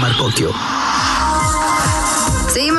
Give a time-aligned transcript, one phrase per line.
[0.00, 0.83] del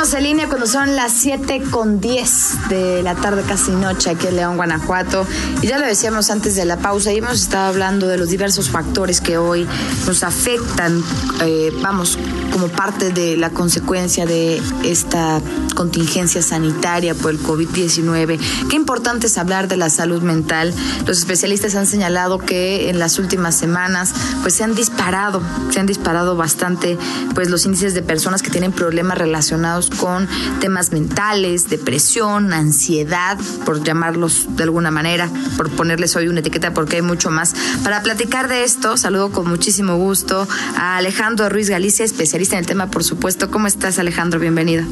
[0.05, 4.27] Seguimos en línea cuando son las 7 con 10 de la tarde, casi noche, aquí
[4.27, 5.25] en León, Guanajuato.
[5.63, 8.69] Y ya lo decíamos antes de la pausa, y hemos estado hablando de los diversos
[8.69, 9.67] factores que hoy
[10.05, 11.03] nos afectan,
[11.41, 12.19] eh, vamos,
[12.51, 15.41] como parte de la consecuencia de esta
[15.75, 18.39] contingencia sanitaria por el COVID-19.
[18.69, 20.73] Qué importante es hablar de la salud mental.
[21.05, 25.85] Los especialistas han señalado que en las últimas semanas pues se han disparado, se han
[25.85, 26.97] disparado bastante
[27.33, 30.27] pues los índices de personas que tienen problemas relacionados con
[30.59, 36.97] temas mentales, depresión, ansiedad, por llamarlos de alguna manera, por ponerles hoy una etiqueta porque
[36.97, 37.55] hay mucho más.
[37.83, 42.65] Para platicar de esto, saludo con muchísimo gusto a Alejandro Ruiz Galicia, especialista en el
[42.65, 43.49] tema, por supuesto.
[43.49, 44.39] ¿Cómo estás, Alejandro?
[44.39, 44.83] Bienvenido.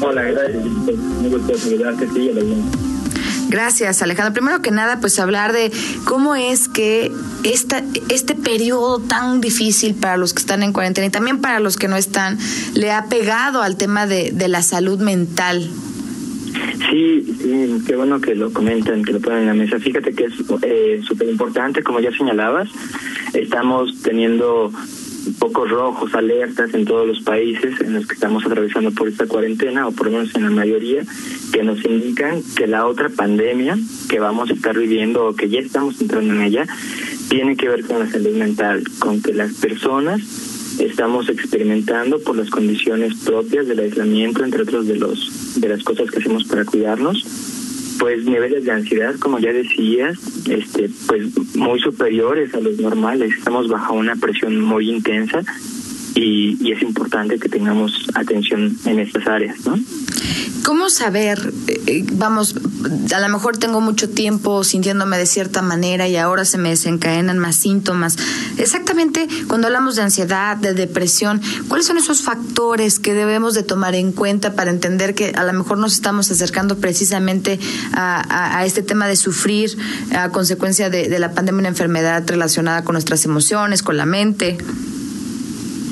[0.00, 0.64] Hola, gracias.
[0.64, 2.30] Muy gusto saludarte, sí,
[3.48, 4.34] Gracias, Alejandro.
[4.34, 5.72] Primero que nada, pues hablar de
[6.04, 7.10] cómo es que
[7.44, 11.76] esta, este periodo tan difícil para los que están en cuarentena y también para los
[11.76, 12.38] que no están,
[12.74, 15.68] le ha pegado al tema de, la salud mental.
[16.90, 19.78] Sí, sí, qué bueno que lo comentan, que lo ponen en la mesa.
[19.78, 20.32] Fíjate que es
[20.62, 22.68] eh, súper importante, como ya señalabas,
[23.34, 24.72] estamos teniendo
[25.34, 29.88] pocos rojos, alertas en todos los países en los que estamos atravesando por esta cuarentena,
[29.88, 31.02] o por lo menos en la mayoría,
[31.52, 35.60] que nos indican que la otra pandemia que vamos a estar viviendo o que ya
[35.60, 36.66] estamos entrando en ella,
[37.28, 40.20] tiene que ver con la salud mental, con que las personas
[40.78, 46.10] estamos experimentando por las condiciones propias del aislamiento, entre otros de los de las cosas
[46.10, 47.24] que hacemos para cuidarnos,
[47.98, 50.18] pues niveles de ansiedad, como ya decías,
[50.48, 53.34] este, pues muy superiores a los normales.
[53.36, 55.42] Estamos bajo una presión muy intensa
[56.14, 59.78] y, y es importante que tengamos atención en estas áreas, ¿no?
[60.64, 62.54] ¿Cómo saber, eh, eh, vamos,
[63.14, 67.38] a lo mejor tengo mucho tiempo sintiéndome de cierta manera y ahora se me desencadenan
[67.38, 68.16] más síntomas?
[68.56, 73.94] Exactamente, cuando hablamos de ansiedad, de depresión, ¿cuáles son esos factores que debemos de tomar
[73.94, 77.58] en cuenta para entender que a lo mejor nos estamos acercando precisamente
[77.92, 79.76] a, este tema de sufrir
[80.14, 84.58] a consecuencia de, la pandemia una enfermedad relacionada con nuestras emociones, con la mente?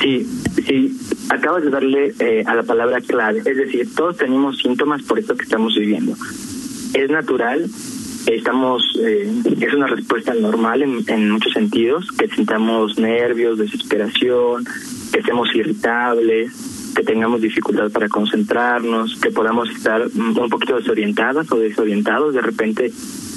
[0.01, 0.29] Sí,
[0.67, 1.01] sí,
[1.31, 5.37] acabas de darle eh, a la palabra clave, es decir, todos tenemos síntomas por esto
[5.37, 6.15] que estamos viviendo.
[6.97, 7.69] Es natural,
[8.27, 9.31] estamos, eh,
[9.61, 14.65] es una respuesta normal en, en muchos sentidos, que sintamos nervios, desesperación,
[15.13, 16.53] que estemos irritables,
[16.97, 22.91] que tengamos dificultad para concentrarnos, que podamos estar un poquito desorientadas o desorientados, de repente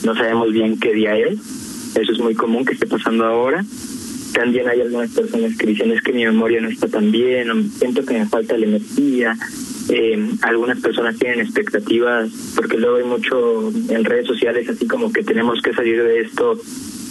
[0.06, 1.38] no sabemos bien qué día es,
[1.96, 3.66] eso es muy común que esté pasando ahora.
[4.34, 7.62] También hay algunas personas que dicen es que mi memoria no está tan bien, o
[7.78, 9.36] siento que me falta la energía.
[9.89, 15.23] Eh, algunas personas tienen expectativas, porque luego hay mucho en redes sociales, así como que
[15.23, 16.59] tenemos que salir de esto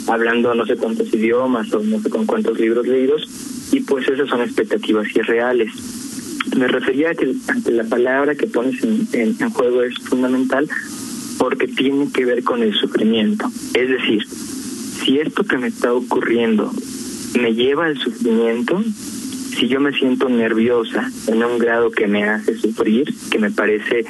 [0.06, 3.28] hablando no sé cuántos idiomas o no sé con cuántos libros leídos,
[3.72, 5.72] y pues esas son expectativas irreales.
[6.56, 7.34] Me refería a que
[7.70, 10.68] la palabra que pones en, en juego es fundamental
[11.38, 13.50] porque tiene que ver con el sufrimiento.
[13.74, 16.72] Es decir, si esto que me está ocurriendo
[17.40, 18.82] me lleva al sufrimiento
[19.58, 24.04] si yo me siento nerviosa en un grado que me hace sufrir, que me parece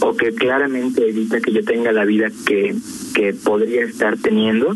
[0.00, 2.74] o que claramente evita que yo tenga la vida que,
[3.14, 4.74] que podría estar teniendo,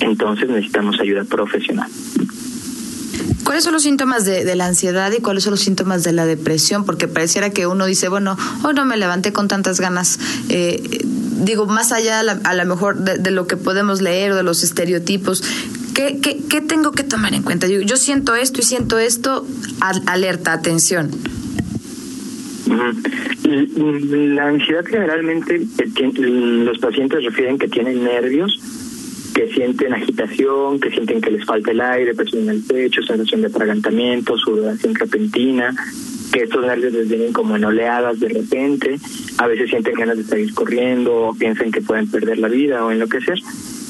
[0.00, 1.88] entonces necesitamos ayuda profesional.
[3.44, 6.26] ¿Cuáles son los síntomas de, de, la ansiedad y cuáles son los síntomas de la
[6.26, 6.84] depresión?
[6.84, 10.18] Porque pareciera que uno dice, bueno, hoy no me levanté con tantas ganas.
[10.48, 11.04] Eh,
[11.44, 15.42] digo, más allá a lo mejor de, lo que podemos leer o de los estereotipos,
[15.94, 17.68] ¿Qué, qué, qué tengo que tomar en cuenta?
[17.68, 19.46] Yo, yo siento esto y siento esto,
[20.06, 21.10] alerta, atención.
[23.44, 25.66] La ansiedad generalmente
[26.16, 28.58] los pacientes refieren que tienen nervios,
[29.34, 33.42] que sienten agitación, que sienten que les falta el aire, presión en el pecho, sensación
[33.42, 35.74] de atragantamiento, sudoración repentina,
[36.32, 38.98] que estos nervios les vienen como en oleadas de repente,
[39.38, 42.90] a veces sienten ganas de salir corriendo o piensan que pueden perder la vida o
[42.90, 43.38] enloquecer.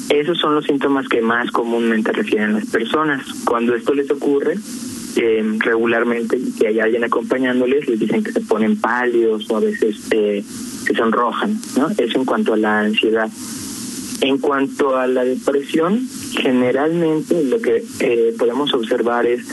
[0.09, 3.25] Esos son los síntomas que más comúnmente refieren las personas.
[3.45, 4.57] Cuando esto les ocurre,
[5.17, 9.97] eh, regularmente, si hay alguien acompañándoles, les dicen que se ponen pálidos o a veces
[10.11, 10.43] eh,
[10.87, 11.89] se sonrojan, ¿no?
[11.97, 13.31] Eso en cuanto a la ansiedad.
[14.21, 19.45] En cuanto a la depresión, generalmente lo que eh, podemos observar es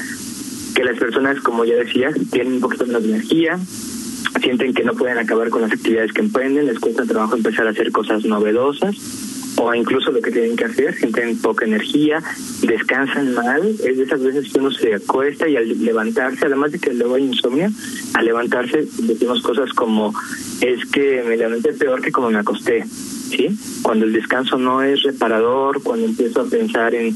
[0.74, 3.60] que las personas, como ya decía, tienen un poquito de energía,
[4.42, 7.72] sienten que no pueden acabar con las actividades que emprenden, les cuesta trabajo empezar a
[7.72, 8.96] hacer cosas novedosas,
[9.62, 12.22] o incluso lo que tienen que hacer, sienten poca energía,
[12.64, 16.80] descansan mal, es de esas veces que uno se acuesta y al levantarse, además de
[16.80, 17.70] que luego hay insomnio,
[18.16, 20.14] al levantarse decimos cosas como
[20.62, 23.56] es que me levanté peor que como me acosté, ¿sí?
[23.84, 27.16] Cuando el descanso no es reparador, cuando empiezo a pensar en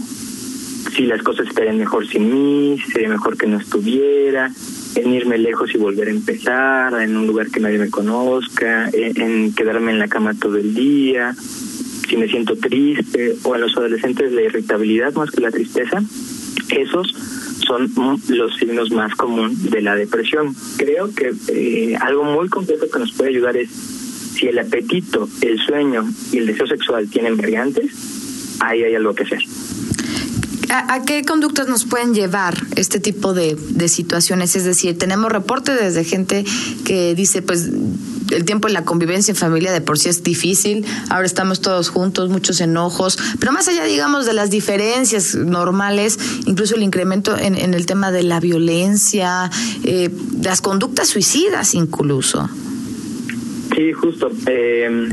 [0.96, 4.52] si las cosas estarían mejor sin mí, sería mejor que no estuviera,
[4.96, 9.54] en irme lejos y volver a empezar, en un lugar que nadie me conozca, en,
[9.54, 11.36] quedarme en la cama todo el día,
[12.08, 16.02] si me siento triste, o a los adolescentes la irritabilidad más que la tristeza,
[16.70, 17.08] esos
[17.66, 17.92] son
[18.28, 20.56] los signos más comunes de la depresión.
[20.78, 25.60] Creo que eh, algo muy concreto que nos puede ayudar es si el apetito, el
[25.60, 27.92] sueño y el deseo sexual tienen variantes,
[28.60, 29.40] ahí hay algo que hacer.
[30.70, 34.56] ¿A, qué conductas nos pueden llevar este tipo de, de situaciones?
[34.56, 36.44] Es decir, tenemos reportes desde gente
[36.84, 37.70] que dice, pues
[38.36, 41.90] el tiempo en la convivencia en familia de por sí es difícil, ahora estamos todos
[41.90, 47.56] juntos, muchos enojos, pero más allá, digamos, de las diferencias normales, incluso el incremento en,
[47.56, 49.50] en el tema de la violencia,
[49.84, 50.10] eh,
[50.42, 52.50] las conductas suicidas incluso.
[53.76, 54.32] Sí, justo.
[54.48, 55.10] Eh,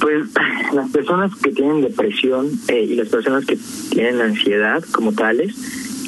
[0.00, 0.24] pues
[0.72, 3.58] las personas que tienen depresión eh, y las personas que
[3.90, 5.54] tienen ansiedad como tales,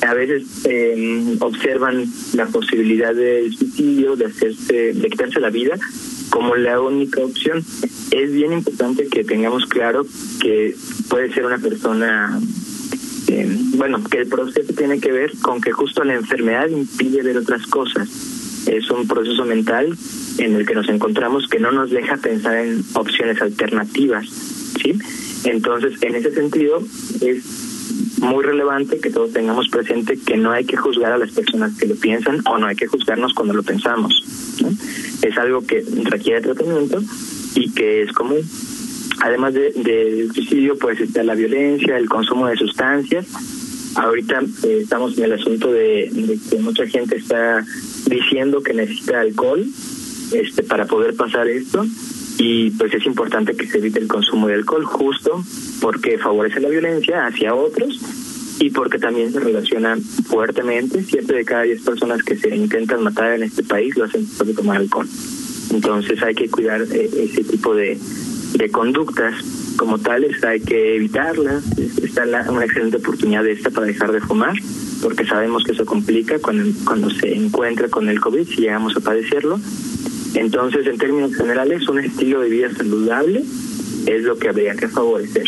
[0.02, 2.04] a veces eh, observan
[2.34, 5.78] la posibilidad del suicidio, de hacerse, de quitarse la vida
[6.30, 7.64] como la única opción.
[8.10, 10.06] Es bien importante que tengamos claro
[10.40, 10.74] que
[11.08, 12.40] puede ser una persona,
[13.28, 17.38] eh, bueno, que el proceso tiene que ver con que justo la enfermedad impide ver
[17.38, 18.08] otras cosas.
[18.66, 19.96] Es un proceso mental
[20.38, 24.28] en el que nos encontramos que no nos deja pensar en opciones alternativas,
[24.82, 24.98] ¿sí?
[25.44, 26.82] Entonces, en ese sentido,
[27.20, 27.57] es
[28.20, 31.86] muy relevante que todos tengamos presente que no hay que juzgar a las personas que
[31.86, 34.24] lo piensan o no hay que juzgarnos cuando lo pensamos.
[35.22, 37.02] Es algo que requiere tratamiento
[37.54, 38.38] y que es común.
[39.20, 43.26] Además del de, suicidio, pues está la violencia, el consumo de sustancias.
[43.96, 47.64] Ahorita eh, estamos en el asunto de, de que mucha gente está
[48.06, 49.66] diciendo que necesita alcohol
[50.32, 51.84] este para poder pasar esto
[52.38, 55.42] y pues es importante que se evite el consumo de alcohol justo
[55.80, 58.00] porque favorece la violencia hacia otros
[58.60, 59.96] y porque también se relaciona
[60.26, 64.26] fuertemente, siete de cada diez personas que se intentan matar en este país lo hacen
[64.36, 65.08] por tomar alcohol.
[65.72, 67.98] Entonces hay que cuidar eh, ese tipo de,
[68.54, 69.34] de conductas
[69.76, 71.64] como tales, hay que evitarlas.
[72.02, 74.54] Está la, una excelente oportunidad de esta para dejar de fumar,
[75.02, 79.00] porque sabemos que eso complica cuando, cuando se encuentra con el COVID, si llegamos a
[79.00, 79.60] padecerlo.
[80.38, 83.44] Entonces, en términos generales, un estilo de vida saludable
[84.06, 85.44] es lo que habría que favorecer.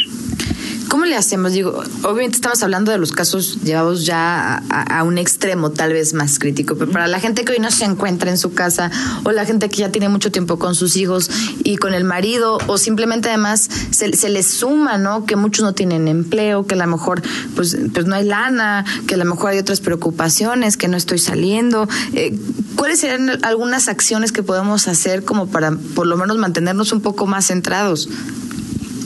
[0.88, 1.52] ¿Cómo le hacemos?
[1.52, 6.40] Digo, obviamente estamos hablando de los casos llevados ya a, un extremo tal vez más
[6.40, 8.90] crítico, pero para la gente que hoy no se encuentra en su casa
[9.22, 11.30] o la gente que ya tiene mucho tiempo con sus hijos
[11.62, 15.24] y con el marido o simplemente además se, se les suma, ¿no?
[15.26, 17.22] Que muchos no tienen empleo, que a lo mejor
[17.54, 21.20] pues, pues no hay lana, que a lo mejor hay otras preocupaciones, que no estoy
[21.20, 21.88] saliendo.
[22.14, 22.36] Eh,
[22.80, 27.26] ¿Cuáles serían algunas acciones que podemos hacer como para por lo menos mantenernos un poco
[27.26, 28.08] más centrados?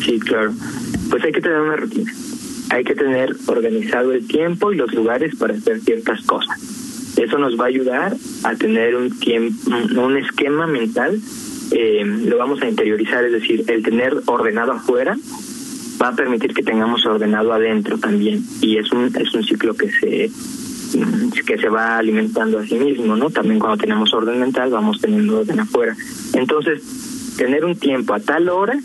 [0.04, 0.54] Sí, claro
[1.14, 2.12] pues hay que tener una rutina.
[2.70, 6.58] Hay que tener organizado el tiempo y los lugares para hacer ciertas cosas.
[7.16, 9.14] Eso nos va a ayudar a tener un
[9.96, 11.20] un esquema mental.
[11.70, 15.16] Eh, lo vamos a interiorizar, es decir, el tener ordenado afuera
[16.02, 18.44] va a permitir que tengamos ordenado adentro también.
[18.60, 20.30] Y es un es un ciclo que se
[21.46, 23.30] que se va alimentando a sí mismo, ¿no?
[23.30, 25.96] También cuando tenemos orden mental vamos teniendo orden afuera.
[26.32, 28.78] Entonces, tener un tiempo a tal hora,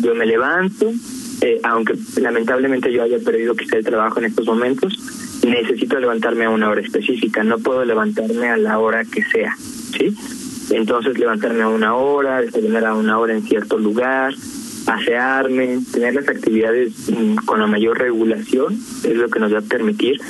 [0.00, 0.92] yo me levanto,
[1.40, 4.98] eh, aunque lamentablemente yo haya perdido quizá el trabajo en estos momentos,
[5.44, 10.16] necesito levantarme a una hora específica, no puedo levantarme a la hora que sea, ¿sí?
[10.70, 14.34] Entonces levantarme a una hora, desayunar a una hora en cierto lugar,
[14.86, 19.62] asearme, tener las actividades mm, con la mayor regulación es lo que nos va a
[19.62, 20.20] permitir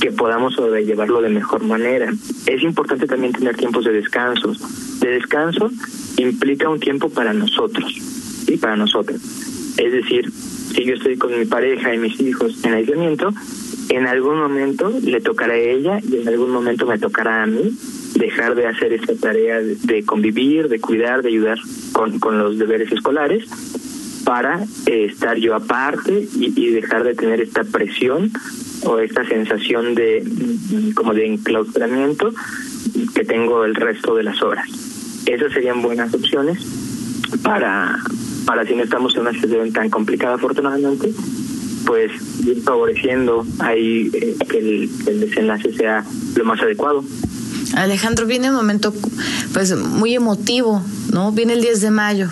[0.00, 2.12] que podamos sobrellevarlo de mejor manera.
[2.46, 4.52] Es importante también tener tiempos de descanso.
[5.00, 5.70] De descanso
[6.16, 7.92] implica un tiempo para nosotros,
[8.46, 8.56] ¿sí?
[8.56, 9.20] Para nosotros
[9.78, 13.32] es decir, si yo estoy con mi pareja y mis hijos en aislamiento,
[13.88, 17.72] en algún momento le tocará a ella y en algún momento me tocará a mí
[18.16, 21.58] dejar de hacer esta tarea de convivir, de cuidar, de ayudar
[21.92, 23.44] con, con los deberes escolares
[24.24, 28.30] para eh, estar yo aparte y, y, dejar de tener esta presión
[28.84, 30.22] o esta sensación de
[30.94, 32.32] como de enclaustramiento
[33.14, 34.68] que tengo el resto de las horas.
[35.26, 36.58] Esas serían buenas opciones
[37.42, 37.98] para
[38.46, 41.12] para si no estamos en una situación tan complicada afortunadamente,
[41.84, 42.10] pues
[42.46, 46.02] ir favoreciendo ahí eh, que, el, el desenlace sea
[46.34, 47.04] lo más adecuado.
[47.76, 48.94] Alejandro, viene un momento
[49.52, 50.82] pues muy emotivo,
[51.12, 51.30] ¿no?
[51.32, 52.30] Viene el 10 de mayo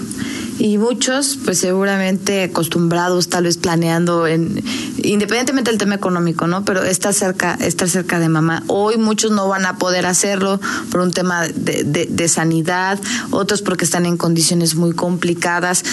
[0.59, 4.63] y muchos pues seguramente acostumbrados tal vez planeando en
[5.03, 9.49] independientemente del tema económico no pero estar cerca estar cerca de mamá hoy muchos no
[9.49, 10.61] van a poder hacerlo
[10.91, 12.99] por un tema de, de, sanidad
[13.31, 15.85] otros porque están en condiciones muy complicadas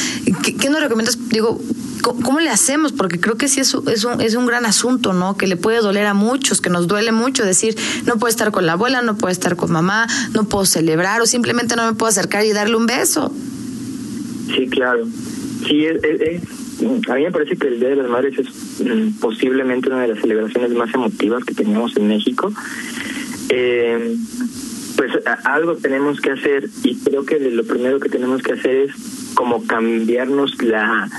[0.43, 1.59] ¿Qué, ¿Qué, nos recomiendas digo
[2.03, 2.91] ¿cómo, le hacemos?
[2.91, 5.37] Porque creo que sí es, es, un, es un gran asunto, ¿no?
[5.37, 8.65] Que le puede doler a muchos, que nos duele mucho decir, no puedo estar con
[8.65, 12.09] la abuela, no puedo estar con mamá, no puedo celebrar o simplemente no me puedo
[12.09, 13.31] acercar y darle un beso.
[14.55, 15.05] Sí, claro.
[15.67, 15.97] Sí, es,
[17.09, 20.09] a mí me parece que el Día de las Madres es mm, posiblemente una de
[20.09, 22.51] las celebraciones más emotivas que tenemos en México.
[23.49, 24.15] Eh,
[24.97, 25.11] pues
[25.43, 28.91] algo tenemos que hacer y creo que lo primero que tenemos que hacer es
[29.33, 31.09] como cambiarnos la,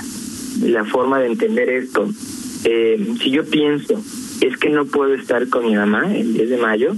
[0.61, 2.09] la forma de entender esto.
[2.63, 4.01] Eh, si yo pienso,
[4.41, 6.95] es que no puedo estar con mi mamá el 10 de mayo,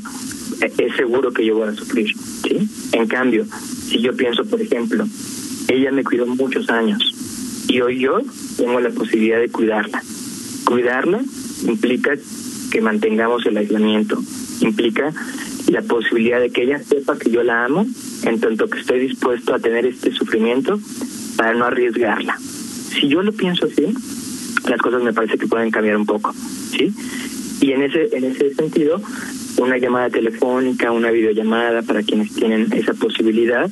[0.62, 2.70] eh, es seguro que yo voy a sufrir, ¿sí?
[2.94, 5.06] En cambio, si yo pienso, por ejemplo,
[5.68, 7.14] ella me cuidó muchos años
[7.68, 8.20] y hoy yo
[8.58, 10.02] tengo la posibilidad de cuidarla.
[10.66, 11.22] Cuidarla
[11.66, 12.14] implica
[12.72, 14.22] que mantengamos el aislamiento,
[14.62, 15.14] implica
[15.68, 17.86] la posibilidad de que ella sepa que yo la amo,
[18.24, 20.80] en tanto que estoy dispuesto a tener este sufrimiento
[21.36, 22.38] para no arriesgarla.
[22.40, 23.94] Si yo lo pienso así,
[24.70, 26.34] las cosas me parece que pueden cambiar un poco,
[26.72, 26.94] ¿sí?
[27.60, 29.02] Y en ese en ese sentido,
[29.58, 33.70] una llamada telefónica, una videollamada para quienes tienen esa posibilidad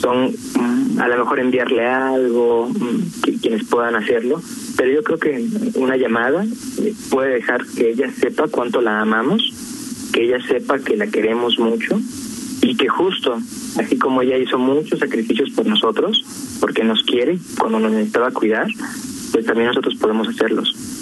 [0.00, 4.40] son mm, a lo mejor enviarle algo, mm, que, quienes puedan hacerlo,
[4.76, 6.44] pero yo creo que una llamada
[7.10, 9.52] puede dejar que ella sepa cuánto la amamos
[10.12, 12.00] que ella sepa que la queremos mucho
[12.62, 13.38] y que justo,
[13.78, 16.24] así como ella hizo muchos sacrificios por nosotros,
[16.60, 18.66] porque nos quiere, cuando nos necesitaba cuidar,
[19.32, 20.97] pues también nosotros podemos hacerlos.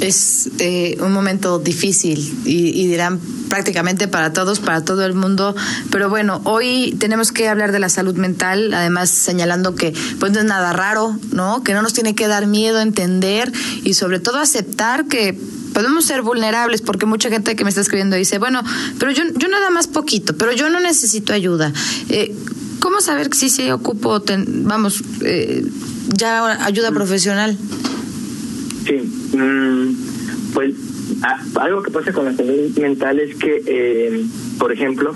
[0.00, 5.54] Es eh, un momento difícil y, dirán prácticamente para todos, para todo el mundo.
[5.90, 10.40] Pero bueno, hoy tenemos que hablar de la salud mental, además señalando que pues no
[10.40, 11.62] es nada raro, ¿no?
[11.62, 13.52] Que no nos tiene que dar miedo entender
[13.84, 15.38] y sobre todo aceptar que
[15.78, 18.62] podemos ser vulnerables porque mucha gente que me está escribiendo dice, bueno,
[18.98, 21.72] pero yo, yo nada más poquito, pero yo no necesito ayuda.
[22.08, 22.34] Eh,
[22.80, 25.64] ¿Cómo saber si se ocupo, vamos, eh,
[26.08, 27.56] ya ayuda profesional?
[28.88, 30.74] Sí, mm, pues
[31.56, 34.24] algo que pasa con la salud mental es que, eh,
[34.58, 35.14] por ejemplo,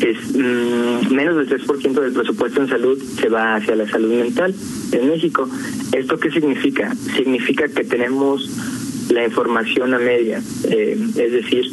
[0.00, 4.54] es mm, menos del 3% del presupuesto en salud se va hacia la salud mental
[4.92, 5.48] en México.
[5.92, 6.94] ¿Esto qué significa?
[7.16, 8.50] Significa que tenemos
[9.10, 11.64] la información a media, eh, es decir,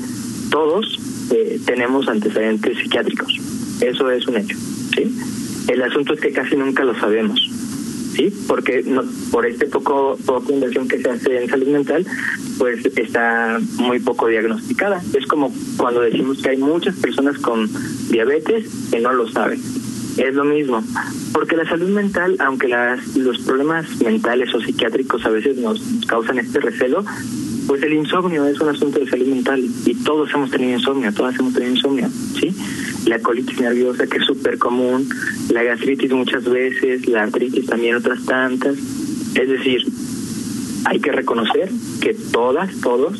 [0.50, 1.00] todos
[1.32, 3.38] eh, tenemos antecedentes psiquiátricos,
[3.82, 4.58] eso es un hecho,
[4.96, 5.16] ¿sí?
[5.70, 7.51] El asunto es que casi nunca lo sabemos,
[8.48, 12.06] Porque no, por este poco, poco inversión que se hace en salud mental,
[12.58, 15.02] pues está muy poco diagnosticada.
[15.14, 17.70] Es como cuando decimos que hay muchas personas con
[18.10, 19.62] diabetes que no lo saben.
[20.18, 20.84] Es lo mismo,
[21.32, 26.38] porque la salud mental, aunque las, los problemas mentales o psiquiátricos a veces nos causan
[26.38, 27.06] este recelo,
[27.66, 31.40] pues el insomnio es un asunto de salud mental y todos hemos tenido insomnio, todas
[31.40, 32.54] hemos tenido insomnio, ¿sí?
[33.12, 35.10] La colitis nerviosa que es súper común,
[35.50, 38.78] la gastritis muchas veces, la artritis también otras tantas.
[39.36, 39.82] Es decir,
[40.86, 43.20] hay que reconocer que todas, todos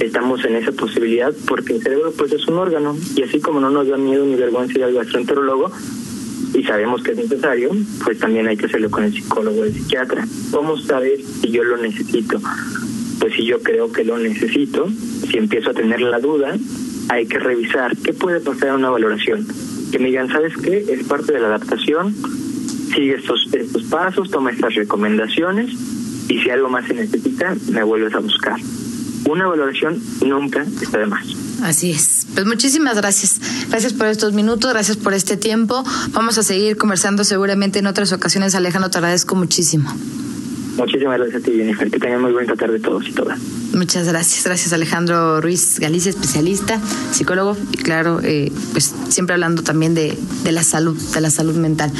[0.00, 3.68] estamos en esa posibilidad porque el cerebro pues es un órgano y así como no
[3.68, 5.70] nos da miedo ni vergüenza ir al gastroenterólogo,
[6.54, 7.72] y sabemos que es necesario,
[8.04, 10.26] pues también hay que hacerlo con el psicólogo o el psiquiatra.
[10.50, 12.40] ¿Cómo saber si yo lo necesito?
[13.20, 14.88] Pues si yo creo que lo necesito,
[15.30, 16.56] si empiezo a tener la duda,
[17.08, 19.46] hay que revisar qué puede pasar en una valoración.
[19.92, 20.84] Que me digan, ¿sabes qué?
[20.88, 22.14] Es parte de la adaptación,
[22.94, 25.70] sigue estos, estos pasos, toma estas recomendaciones
[26.28, 28.58] y si algo más se necesita, me vuelves a buscar.
[29.28, 31.26] Una valoración nunca está de más.
[31.62, 32.26] Así es.
[32.34, 33.40] Pues muchísimas gracias.
[33.70, 35.82] Gracias por estos minutos, gracias por este tiempo.
[36.12, 38.54] Vamos a seguir conversando seguramente en otras ocasiones.
[38.54, 39.92] Alejandro, te agradezco muchísimo.
[40.76, 41.90] Muchísimas gracias a ti, Jennifer.
[41.90, 43.40] Que tengan muy buena tarde todos y todas.
[43.76, 44.42] Muchas gracias.
[44.42, 46.80] Gracias, Alejandro Ruiz Galicia, especialista,
[47.12, 51.54] psicólogo y, claro, eh, pues siempre hablando también de, de la salud, de la salud
[51.56, 51.92] mental.